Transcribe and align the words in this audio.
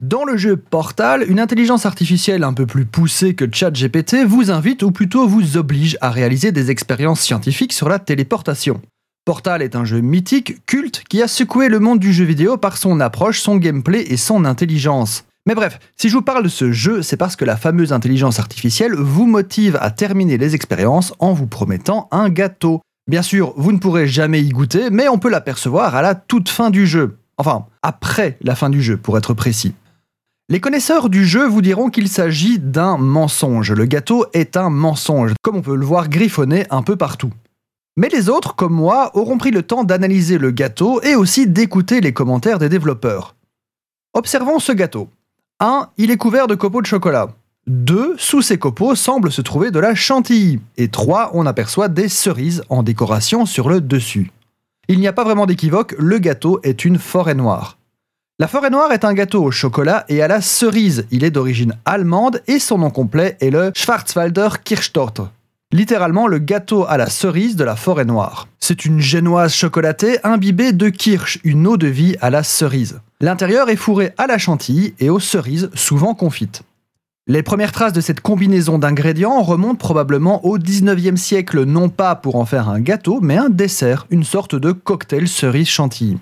Dans 0.00 0.22
le 0.22 0.36
jeu 0.36 0.56
Portal, 0.56 1.24
une 1.28 1.40
intelligence 1.40 1.84
artificielle 1.84 2.44
un 2.44 2.52
peu 2.52 2.66
plus 2.66 2.84
poussée 2.84 3.34
que 3.34 3.52
ChatGPT 3.52 4.24
vous 4.24 4.52
invite 4.52 4.84
ou 4.84 4.92
plutôt 4.92 5.26
vous 5.26 5.56
oblige 5.56 5.98
à 6.00 6.10
réaliser 6.10 6.52
des 6.52 6.70
expériences 6.70 7.20
scientifiques 7.20 7.72
sur 7.72 7.88
la 7.88 7.98
téléportation. 7.98 8.80
Portal 9.24 9.60
est 9.60 9.74
un 9.74 9.84
jeu 9.84 9.98
mythique, 9.98 10.64
culte, 10.66 11.02
qui 11.08 11.20
a 11.20 11.26
secoué 11.26 11.68
le 11.68 11.80
monde 11.80 11.98
du 11.98 12.12
jeu 12.12 12.24
vidéo 12.24 12.56
par 12.56 12.76
son 12.76 13.00
approche, 13.00 13.40
son 13.40 13.56
gameplay 13.56 14.02
et 14.02 14.16
son 14.16 14.44
intelligence. 14.44 15.24
Mais 15.46 15.56
bref, 15.56 15.80
si 15.96 16.08
je 16.08 16.14
vous 16.14 16.22
parle 16.22 16.44
de 16.44 16.48
ce 16.48 16.70
jeu, 16.70 17.02
c'est 17.02 17.16
parce 17.16 17.34
que 17.34 17.44
la 17.44 17.56
fameuse 17.56 17.92
intelligence 17.92 18.38
artificielle 18.38 18.94
vous 18.94 19.26
motive 19.26 19.76
à 19.80 19.90
terminer 19.90 20.38
les 20.38 20.54
expériences 20.54 21.12
en 21.18 21.32
vous 21.32 21.48
promettant 21.48 22.06
un 22.12 22.28
gâteau. 22.28 22.82
Bien 23.10 23.22
sûr, 23.22 23.52
vous 23.56 23.72
ne 23.72 23.78
pourrez 23.78 24.06
jamais 24.06 24.42
y 24.42 24.50
goûter, 24.50 24.90
mais 24.90 25.08
on 25.08 25.18
peut 25.18 25.28
l'apercevoir 25.28 25.96
à 25.96 26.02
la 26.02 26.14
toute 26.14 26.50
fin 26.50 26.70
du 26.70 26.86
jeu. 26.86 27.18
Enfin, 27.36 27.66
après 27.82 28.38
la 28.42 28.54
fin 28.54 28.70
du 28.70 28.80
jeu, 28.80 28.96
pour 28.96 29.18
être 29.18 29.34
précis. 29.34 29.74
Les 30.50 30.60
connaisseurs 30.60 31.10
du 31.10 31.26
jeu 31.26 31.46
vous 31.46 31.60
diront 31.60 31.90
qu'il 31.90 32.08
s'agit 32.08 32.58
d'un 32.58 32.96
mensonge. 32.96 33.70
Le 33.72 33.84
gâteau 33.84 34.24
est 34.32 34.56
un 34.56 34.70
mensonge, 34.70 35.34
comme 35.42 35.56
on 35.56 35.60
peut 35.60 35.76
le 35.76 35.84
voir 35.84 36.08
griffonner 36.08 36.64
un 36.70 36.80
peu 36.80 36.96
partout. 36.96 37.30
Mais 37.98 38.08
les 38.08 38.30
autres, 38.30 38.54
comme 38.56 38.72
moi, 38.72 39.10
auront 39.14 39.36
pris 39.36 39.50
le 39.50 39.62
temps 39.62 39.84
d'analyser 39.84 40.38
le 40.38 40.50
gâteau 40.50 41.02
et 41.02 41.14
aussi 41.16 41.46
d'écouter 41.46 42.00
les 42.00 42.14
commentaires 42.14 42.58
des 42.58 42.70
développeurs. 42.70 43.34
Observons 44.14 44.58
ce 44.58 44.72
gâteau. 44.72 45.10
1. 45.60 45.90
Il 45.98 46.10
est 46.10 46.16
couvert 46.16 46.46
de 46.46 46.54
copeaux 46.54 46.80
de 46.80 46.86
chocolat. 46.86 47.28
2. 47.66 48.14
Sous 48.16 48.40
ces 48.40 48.56
copeaux 48.56 48.94
semble 48.94 49.30
se 49.30 49.42
trouver 49.42 49.70
de 49.70 49.80
la 49.80 49.94
chantilly. 49.94 50.60
Et 50.78 50.88
3. 50.88 51.32
On 51.34 51.44
aperçoit 51.44 51.88
des 51.88 52.08
cerises 52.08 52.62
en 52.70 52.82
décoration 52.82 53.44
sur 53.44 53.68
le 53.68 53.82
dessus. 53.82 54.30
Il 54.88 54.98
n'y 54.98 55.08
a 55.08 55.12
pas 55.12 55.24
vraiment 55.24 55.44
d'équivoque, 55.44 55.94
le 55.98 56.18
gâteau 56.18 56.58
est 56.62 56.86
une 56.86 56.98
forêt 56.98 57.34
noire. 57.34 57.77
La 58.40 58.46
forêt 58.46 58.70
noire 58.70 58.92
est 58.92 59.04
un 59.04 59.14
gâteau 59.14 59.42
au 59.42 59.50
chocolat 59.50 60.04
et 60.08 60.22
à 60.22 60.28
la 60.28 60.40
cerise. 60.40 61.06
Il 61.10 61.24
est 61.24 61.32
d'origine 61.32 61.74
allemande 61.84 62.40
et 62.46 62.60
son 62.60 62.78
nom 62.78 62.90
complet 62.90 63.36
est 63.40 63.50
le 63.50 63.72
Schwarzwalder 63.74 64.50
Kirschtorte. 64.62 65.22
Littéralement 65.72 66.28
le 66.28 66.38
gâteau 66.38 66.86
à 66.88 66.96
la 66.98 67.10
cerise 67.10 67.56
de 67.56 67.64
la 67.64 67.74
forêt 67.74 68.04
noire. 68.04 68.46
C'est 68.60 68.84
une 68.84 69.00
génoise 69.00 69.52
chocolatée 69.52 70.18
imbibée 70.22 70.70
de 70.70 70.88
kirsch, 70.88 71.40
une 71.42 71.66
eau 71.66 71.76
de 71.76 71.88
vie 71.88 72.14
à 72.20 72.30
la 72.30 72.44
cerise. 72.44 73.00
L'intérieur 73.20 73.70
est 73.70 73.76
fourré 73.76 74.12
à 74.18 74.28
la 74.28 74.38
chantilly 74.38 74.94
et 75.00 75.10
aux 75.10 75.18
cerises, 75.18 75.68
souvent 75.74 76.14
confites. 76.14 76.62
Les 77.26 77.42
premières 77.42 77.72
traces 77.72 77.92
de 77.92 78.00
cette 78.00 78.20
combinaison 78.20 78.78
d'ingrédients 78.78 79.42
remontent 79.42 79.74
probablement 79.74 80.46
au 80.46 80.58
19e 80.58 81.16
siècle, 81.16 81.64
non 81.64 81.88
pas 81.88 82.14
pour 82.14 82.36
en 82.36 82.46
faire 82.46 82.68
un 82.68 82.78
gâteau, 82.78 83.18
mais 83.20 83.36
un 83.36 83.50
dessert, 83.50 84.06
une 84.10 84.22
sorte 84.22 84.54
de 84.54 84.70
cocktail 84.70 85.26
cerise 85.26 85.66
chantilly. 85.66 86.18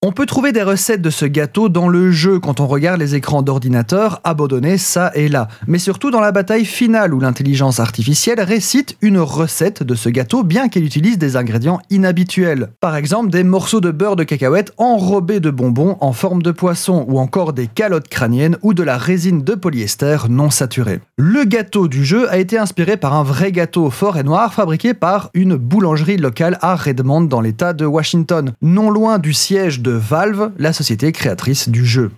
On 0.00 0.12
peut 0.12 0.26
trouver 0.26 0.52
des 0.52 0.62
recettes 0.62 1.02
de 1.02 1.10
ce 1.10 1.24
gâteau 1.24 1.68
dans 1.68 1.88
le 1.88 2.12
jeu 2.12 2.38
quand 2.38 2.60
on 2.60 2.68
regarde 2.68 3.00
les 3.00 3.16
écrans 3.16 3.42
d'ordinateur 3.42 4.20
abandonnés 4.22 4.78
ça 4.78 5.10
et 5.16 5.26
là, 5.26 5.48
mais 5.66 5.80
surtout 5.80 6.12
dans 6.12 6.20
la 6.20 6.30
bataille 6.30 6.66
finale 6.66 7.12
où 7.12 7.18
l'intelligence 7.18 7.80
artificielle 7.80 8.40
récite 8.40 8.96
une 9.02 9.18
recette 9.18 9.82
de 9.82 9.96
ce 9.96 10.08
gâteau 10.08 10.44
bien 10.44 10.68
qu'elle 10.68 10.84
utilise 10.84 11.18
des 11.18 11.34
ingrédients 11.34 11.80
inhabituels. 11.90 12.68
Par 12.78 12.94
exemple 12.94 13.30
des 13.30 13.42
morceaux 13.42 13.80
de 13.80 13.90
beurre 13.90 14.14
de 14.14 14.22
cacahuète 14.22 14.72
enrobés 14.76 15.40
de 15.40 15.50
bonbons 15.50 15.96
en 16.00 16.12
forme 16.12 16.44
de 16.44 16.52
poisson 16.52 17.04
ou 17.08 17.18
encore 17.18 17.52
des 17.52 17.66
calottes 17.66 18.06
crâniennes 18.06 18.56
ou 18.62 18.74
de 18.74 18.84
la 18.84 18.98
résine 18.98 19.42
de 19.42 19.56
polyester 19.56 20.18
non 20.28 20.50
saturée. 20.50 21.00
Le 21.16 21.42
gâteau 21.42 21.88
du 21.88 22.04
jeu 22.04 22.30
a 22.30 22.38
été 22.38 22.56
inspiré 22.56 22.98
par 22.98 23.14
un 23.14 23.24
vrai 23.24 23.50
gâteau 23.50 23.90
fort 23.90 24.16
et 24.16 24.22
noir 24.22 24.54
fabriqué 24.54 24.94
par 24.94 25.30
une 25.34 25.56
boulangerie 25.56 26.18
locale 26.18 26.56
à 26.60 26.76
Redmond 26.76 27.22
dans 27.22 27.40
l'état 27.40 27.72
de 27.72 27.84
Washington, 27.84 28.52
non 28.62 28.90
loin 28.90 29.18
du 29.18 29.32
siège 29.32 29.82
de 29.88 29.94
Valve, 29.94 30.52
la 30.58 30.74
société 30.74 31.12
créatrice 31.12 31.70
du 31.70 31.86
jeu. 31.86 32.10